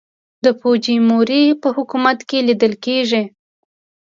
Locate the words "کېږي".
2.85-3.23